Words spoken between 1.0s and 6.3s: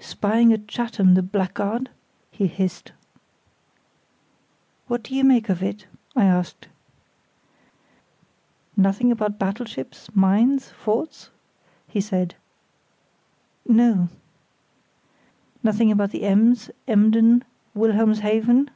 the blackguard?" he hissed. "What do you make of it?" I